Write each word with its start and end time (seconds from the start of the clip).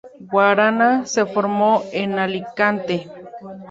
Guaraná 0.31 1.05
se 1.05 1.27
formó 1.27 1.83
en 1.93 2.17
Alicante. 2.17 3.07